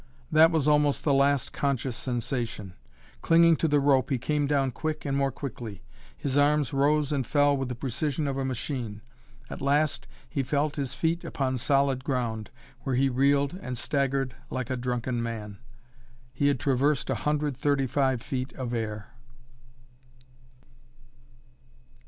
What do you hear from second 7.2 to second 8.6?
fell with the precision of a